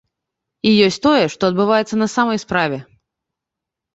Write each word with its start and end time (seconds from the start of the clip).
І 0.67 0.71
ёсць 0.85 0.97
тое, 1.05 1.25
што 1.33 1.41
адбываецца 1.51 1.95
на 2.03 2.07
самай 2.15 2.37
справе. 2.47 2.77